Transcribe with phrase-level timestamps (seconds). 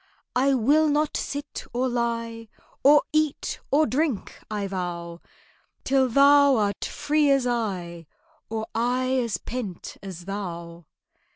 [0.35, 2.49] "I will not sit or lie,
[2.83, 5.21] Or eat or drink, I vow,
[5.83, 8.07] Till thou art free as I,
[8.49, 10.87] Or I as pent as thou."